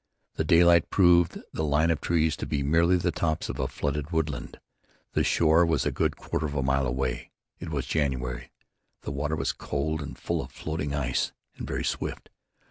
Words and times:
The 0.33 0.43
daylight 0.43 0.89
proved 0.89 1.37
the 1.53 1.63
line 1.63 1.91
of 1.91 2.01
trees 2.01 2.35
to 2.37 2.47
be 2.47 2.63
merely 2.63 2.97
the 2.97 3.11
tops 3.11 3.49
of 3.49 3.59
a 3.59 3.67
flooded 3.67 4.09
woodland. 4.09 4.59
The 5.13 5.23
shore 5.23 5.63
was 5.63 5.85
a 5.85 5.91
good 5.91 6.17
quarter 6.17 6.47
of 6.47 6.55
a 6.55 6.63
mile 6.63 6.87
away. 6.87 7.29
It 7.59 7.69
was 7.69 7.85
January; 7.85 8.49
the 9.01 9.11
water 9.11 9.35
was 9.35 9.51
cold 9.53 10.01
and 10.01 10.17
full 10.17 10.41
of 10.41 10.51
floating 10.51 10.95
ice, 10.95 11.33
and 11.55 11.67
very 11.67 11.85
swift. 11.85 12.31